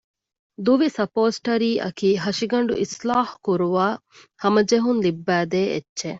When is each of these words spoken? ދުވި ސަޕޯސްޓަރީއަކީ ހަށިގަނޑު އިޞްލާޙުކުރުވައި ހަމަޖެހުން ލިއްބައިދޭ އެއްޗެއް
ދުވި 0.97 0.97
ސަޕޯސްޓަރީއަކީ 0.97 2.09
ހަށިގަނޑު 2.23 2.73
އިޞްލާޙުކުރުވައި 2.81 3.95
ހަމަޖެހުން 4.43 4.99
ލިއްބައިދޭ 5.05 5.59
އެއްޗެއް 5.71 6.07